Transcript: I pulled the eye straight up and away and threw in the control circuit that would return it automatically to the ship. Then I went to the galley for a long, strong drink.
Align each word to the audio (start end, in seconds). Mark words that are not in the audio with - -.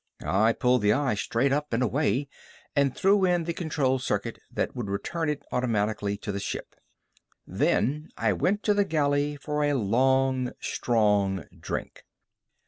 I 0.25 0.53
pulled 0.53 0.81
the 0.81 0.93
eye 0.93 1.13
straight 1.13 1.53
up 1.53 1.73
and 1.73 1.83
away 1.83 2.27
and 2.75 2.95
threw 2.97 3.23
in 3.23 3.43
the 3.43 3.53
control 3.53 3.99
circuit 3.99 4.39
that 4.51 4.75
would 4.75 4.87
return 4.89 5.29
it 5.29 5.43
automatically 5.51 6.17
to 6.17 6.31
the 6.31 6.39
ship. 6.39 6.75
Then 7.45 8.09
I 8.17 8.33
went 8.33 8.63
to 8.63 8.73
the 8.73 8.83
galley 8.83 9.35
for 9.35 9.63
a 9.63 9.75
long, 9.75 10.53
strong 10.59 11.45
drink. 11.55 12.03